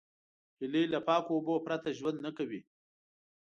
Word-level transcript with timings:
هیلۍ 0.59 0.85
له 0.93 0.99
پاکو 1.07 1.31
اوبو 1.35 1.53
پرته 1.65 1.89
ژوند 1.97 2.17
نه 2.25 2.31
کوي 2.37 2.61